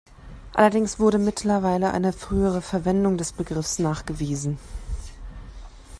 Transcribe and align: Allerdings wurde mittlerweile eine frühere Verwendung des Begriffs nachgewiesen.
Allerdings 0.55 0.97
wurde 0.99 1.19
mittlerweile 1.19 1.91
eine 1.91 2.11
frühere 2.11 2.63
Verwendung 2.63 3.19
des 3.19 3.33
Begriffs 3.33 3.77
nachgewiesen. 3.77 4.57